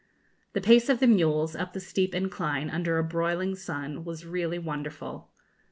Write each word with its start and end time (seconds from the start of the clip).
The 0.53 0.61
pace 0.61 0.89
of 0.89 0.99
the 0.99 1.05
mules, 1.05 1.55
up 1.55 1.73
the 1.73 1.79
steep 1.79 2.15
incline, 2.15 2.71
under 2.71 2.97
a 2.97 3.03
broiling 3.03 3.53
sun, 3.55 4.03
was 4.03 4.25
really 4.25 4.57
wonderful. 4.57 5.29